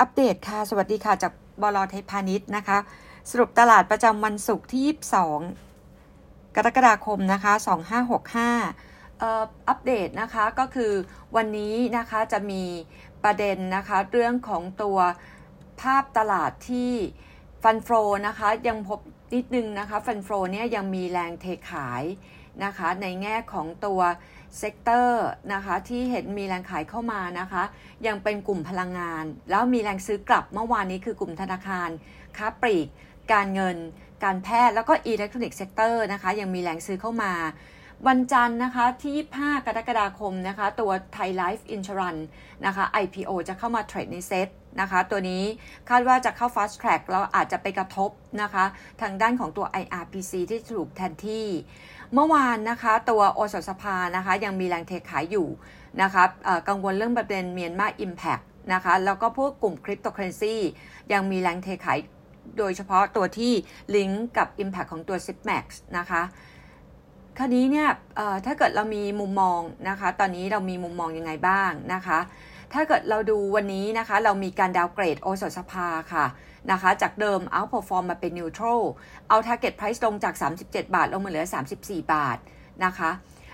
[0.00, 1.32] อัปเดตค่ะ สวัสดีค่ะจาก
[1.62, 2.78] บลไทยพาณิชย์นะคะ
[3.30, 4.82] สรุปตลาดประจำวันศุกร์ที่
[5.74, 7.52] 22 กรกฎาคมนะคะ
[8.80, 10.92] 2565อัปเดตนะคะก็คือ
[11.36, 12.62] วันนี้นะคะจะมี
[13.24, 14.98] ประเด็นนะคะ เรื่องของตัว
[15.80, 16.92] ภาพตลาดที่
[17.62, 17.88] fund flow
[18.26, 19.00] นะคะยังพบ
[19.34, 22.02] นิดนึงนะคะ fund flow เนี่ยยังมีแรงเทขาย
[22.64, 24.00] นะคะในแง่ของตัว
[24.58, 27.62] sectorนะคะที่เห็นมีแรงขายเข้ามานะคะ
[28.06, 31.88] ยังเป็นกลุ่มพลังงาน แล้วมีแรงซื้อกลับเมื่อวานนี้คือกลุ่มธนาคาร
[32.36, 32.88] ค้าปลีก
[33.32, 33.76] การเงิน
[34.24, 37.32] การแพทย์แล้วก็อิเล็กทรอนิกส์ sector นะคะยังมีแรงซื้อเข้ามา
[38.08, 42.16] วันจันทร์นะคะที่ 25 กรกฎาคมนะคะ ตัวไทยไลฟ์อินช r รัน
[42.66, 44.48] นะคะ IPO จะเข้ามา trade ในเซ็ต
[44.80, 45.42] นะคะ ตัวนี้
[45.90, 48.10] คาดว่าจะเข้า fast track แล้วอาจจะไปกระทบ
[48.42, 48.64] นะคะ
[49.02, 51.46] ทางด้านของตัว IRPC ที่ถูกแทนที่
[52.14, 55.48] เมื่อวานนะคะ ตัวโอสถสภานะคะ ยังมีแรงเทขายอยู่
[56.02, 56.22] นะคะ
[56.68, 58.38] กังวลเรื่องประเด็นเมียนมา impact
[58.72, 60.56] นะคะแล้วก็พวกกลุ่มคริปโตเคอร์เรนซี
[61.12, 61.98] ยังมีแรงเทขาย
[62.58, 63.52] โดยเฉพาะตัวที่
[63.94, 65.64] ลิงก์กับ impact ของตัว Zipmex
[65.98, 66.22] นะคะ
[67.38, 67.88] คราวนี้เนี่ย
[68.46, 72.18] ถ้าเกิดเรามีมุมมองนะคะ ตอนนี้เรามีมุมมองยังไงบ้างนะคะ
[72.72, 76.26] ถ้าเกิดเราดูวันนี้นะคะ เรามีการ downgrade โอสถสภาค่ะ
[76.70, 78.80] นะคะ จากเดิม outperform มาเป็น neutral
[79.28, 81.46] เอา target price ลงจาก 37 บาท ลงมาเหลือ
[81.78, 82.38] 34 บาท
[82.84, 83.10] นะคะ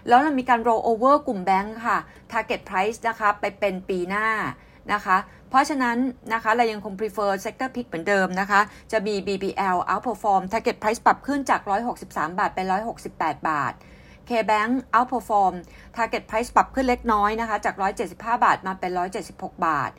[0.08, 1.98] แล้วเรามีการ roll over กลุ่มแบงค์ค่ะ
[2.32, 4.26] target price นะคะ ไปเป็นปีหน้า
[4.92, 5.16] นะคะ
[5.50, 5.96] เพราะฉะนั้น
[6.32, 8.60] นะคะเรายังคง prefer sector pick เหมือนเดิมนะคะ
[8.92, 11.60] จะมี BBL outperform target price ปรับขึ้นจาก
[12.00, 12.66] 163 บาทเป็น
[13.06, 13.72] 168 บาท
[14.28, 15.54] KBank outperform
[15.96, 17.74] target price ปรับขึ้นเล็กน้อยนะคะ จาก
[18.08, 18.90] 175 บาทมาเป็น
[19.28, 19.90] 176 บาท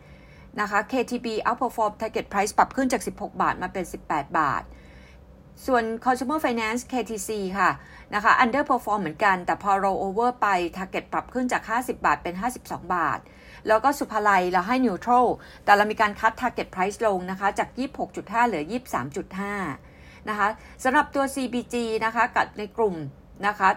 [0.62, 4.64] นะคะ KTB outperform target price ปรับขึ้นจาก 16 บาทมาเป็น 18 บาท
[5.66, 7.30] ส่วน consumer finance KTC
[7.60, 7.70] ค่ะ
[8.16, 13.20] นะคะ underperform เหมือนกันแต่พอ roll over ไป target ปรับขึ้นจาก 50 บาทเป็น 52 บาท
[13.68, 15.28] แล้วก็สุภาลัยเราให้ neutral
[15.66, 17.70] แต่เรามีการคัด target price ลงนะคะ จาก
[18.10, 18.64] 26.5 เหลือ
[19.46, 20.48] 23.5 นะคะ
[20.84, 22.96] สำหรับตัว CBG นะคะกับในกลุ่ม
[23.48, 23.70] นะคะ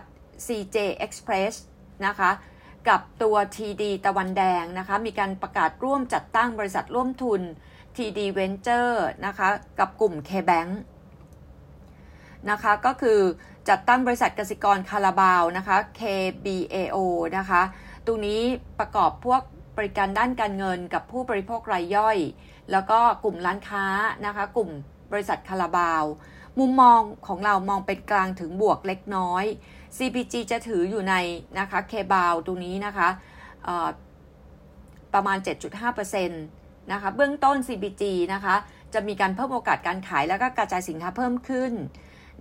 [0.46, 0.76] CJ
[1.06, 1.54] Express
[2.06, 2.30] นะคะ
[2.88, 7.40] กับตัว TD ตะวันแดงนะคะมีการประกาศร่วมจัดตั้งบริษัทร่วมทุน
[7.96, 8.96] TD Venture
[9.26, 10.70] นะคะกับกลุ่ม KBank
[12.50, 13.20] นะคะก็คือ
[13.68, 16.96] จัดตั้งบริษัทกสิกรคาราบาวนะคะ KBAO
[17.38, 17.62] นะคะ
[18.06, 18.40] ตรงนี้
[18.78, 19.42] ประกอบพวก
[19.76, 22.18] บริการด้านการเงินกับผู้บริโภครายย่อย
[22.72, 23.84] แล้วก็กลุ่มร้านค้า
[24.26, 24.70] นะคะ กลุ่ม
[25.12, 26.04] บริษัทคาราบาว
[26.58, 29.44] มุมมองของเรามองเป็นกลางถึงบวกเล็กน้อย
[29.96, 31.14] CPG จะถืออยู่ใน
[31.58, 33.08] นะคะเคบาลตรงนี้นะคะ
[35.14, 35.38] ประมาณ
[35.94, 38.02] 7.5%นะคะเบื้องต้น CBG
[38.32, 38.54] นะคะ
[38.94, 41.72] จะมีการเพิ่มโอกาสการขายแล้วก็กระจายสินค้าเพิ่มขึ้น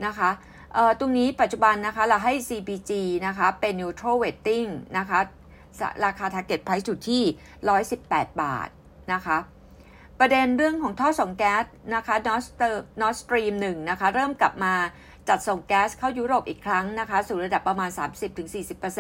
[0.06, 0.30] นะคะ
[1.00, 2.92] ตรงนี้ปัจจุบันนะคะเราให้ CBG
[3.28, 5.20] นะคะเป็น neutral weighting นะคะ
[6.06, 7.24] ราคา target price จุดที่
[7.82, 8.70] 118 บาท
[9.14, 9.38] นะคะ
[10.20, 11.66] ประเด็นเรื่องของท่อส่งแก๊ส
[11.96, 14.74] นะคะ Nord Str- Nord Stream หนึ่งนะคะเริ่มกลับมา
[15.30, 17.90] จัดส่งแก๊สเข้ายุโรปอีกครั้งนะคะสู่ระดับประมาณ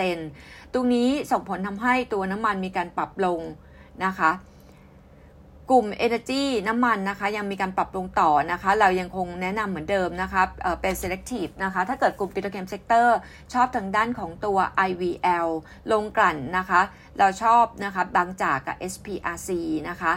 [0.02, 3.40] 30-40%ตรงนี้ส่งผลทำให้ตัวน้ำมันมีการปรับลง
[4.06, 4.32] นะคะ
[5.72, 13.08] กลุ่ม Energy น้ำมันนะคะ ยังมีการปรับลงต่อนะคะ เรายังคงแนะนำเหมือนเดิมนะคะเเป็น selective นะคะ ถ้าเกิดกลุ่ม petrochem sector
[13.54, 14.58] ชอบทางด้านของตัว
[14.90, 15.48] IVL
[15.92, 16.82] ลงกลั่นนะคะ
[17.20, 19.50] เราชอบนะคะบางจากกับ SPRC
[19.90, 20.14] นะคะ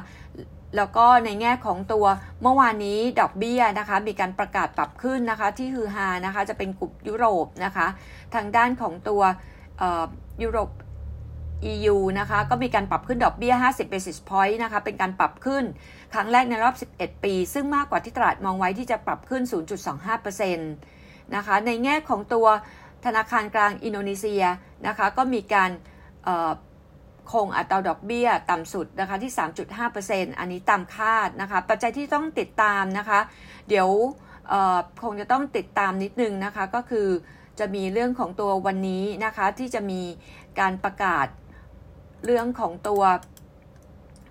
[0.77, 2.07] แล้วก็ในแง่ของตัว
[2.43, 7.87] เมื่อวานนี้ดอกเบี้ยนะคะ มีการประกาศปรับขึ้นนะคะ ที่ฮือฮานะคะ จะเป็นกลุ่มยุโรปนะคะ
[8.35, 9.23] ทางด้านของตัว
[10.43, 10.71] ยุโรป
[11.73, 15.65] EU นะคะก็มีการปรับขึ้นดอกเบี้ย 50 basis point นะคะเป็นการปรับขึ้น
[16.15, 19.43] ครั้งแรกในรอบ 11 ปี ซึ่งมากกว่าที่ตลาดมองไว้ที่จะปรับขึ้น
[20.19, 22.47] 0.25%นะคะในแง่ของตัว
[23.05, 24.43] ธนาคารกลางอินโดนีเซีย
[24.87, 25.71] นะคะก็มีการ
[27.33, 29.33] คงอัตราดอกเบี้ยต่ำสุดนะคะที่
[29.85, 33.21] 3.5%อันนี้ตามคาดนะคะปัจจัยที่ต้องติดตามนะคะ
[33.69, 33.89] เดี๋ยว
[35.03, 37.09] คงจะต้องติดตามนิดนึงนะคะก็คือ
[37.59, 40.03] จะมีเรื่องของตัววันนี้นะคะที่จะมี
[40.61, 41.27] การประกาศ
[42.25, 43.03] เรื่องของตัว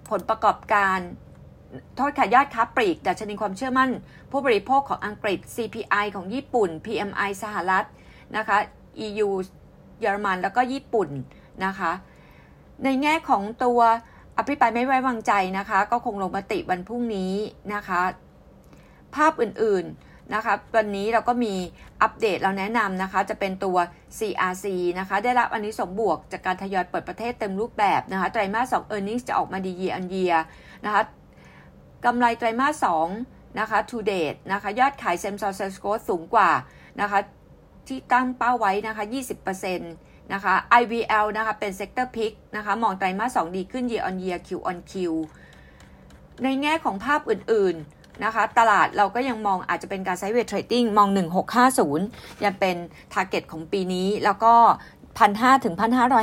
[0.09, 0.99] ผลประกอบการ
[1.95, 3.89] โทษค่ะยอดค้าปลีกดัชนีความเชื่อมั่น
[4.31, 7.85] ผู้บริโภคของอังกฤษ CPI ของญี่ปุ่น PMI สหรัฐ
[8.37, 8.57] นะคะ
[9.05, 9.29] EU
[9.99, 11.09] เยอรมันแล้วก็ญี่ปุ่น
[11.65, 11.91] นะคะ
[12.83, 13.79] ในแง่ของตัว
[14.37, 17.33] อภิปรายไม่ไว้วางใจนะคะ ก็คงลงมติวันพรุ่งนี้
[17.73, 18.01] นะคะ
[19.15, 21.53] ภาพอื่นๆ นะคะวันนี้เราก็มี
[22.01, 23.77] อัปเดตเราแนะนำนะคะ จะเป็นตัว
[24.17, 24.65] CRC
[24.99, 30.33] นะคะ ได้รับอันนี้สมบวกจากการทยอยเปิดประเทศเต็มรูปแบบนะคะ ไตรมาส2 e a r n i n g จะออกมาดีเยียอันเยีย
[30.85, 31.01] นะคะ
[32.05, 32.85] กำไรไตรมาส
[33.21, 36.49] 2นะคะ to date นะคะ ยอดขายเซมซอร์เซสโกสูงกว่า
[37.01, 37.19] นะคะ
[37.87, 39.03] ที่ตั้งเป้าไว้นะคะ
[39.63, 39.79] 20%
[40.33, 44.93] นะคะ IVL นะคะเป็น sector pick นะคะ มองไตรมาส2ดีขึ้น year on year Q on Q
[46.43, 51.09] ในแง่ของภาพอื่นๆ นะคะ ตลาดเราก็ยังมองอาจจะเป็นการ sideway trading มอง
[51.75, 52.75] 1650 ยังเป็น
[53.13, 54.53] target ของปีนี้ แล้วก็
[55.13, 55.75] 1,500ถึง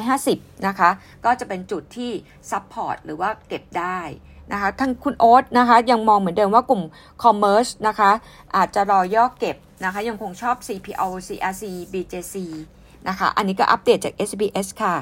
[0.08, 0.90] 1,550นะคะ
[1.24, 2.10] ก็จะเป็นจุดที่
[2.50, 4.00] support หรือว่าเก็บได้
[4.52, 6.82] นะคะทั้งคุณโอ๊ตนะคะ ยังมองเหมือนเดิมว่ากลุ่ม
[7.24, 8.10] commerce นะคะ
[8.56, 12.36] อาจจะรอย่อเก็บนะคะ ยังคงชอบ CPALL CRC BJC
[13.08, 14.96] นะคะ อันนี้ก็อัปเดตจาก SCBS ค่ะ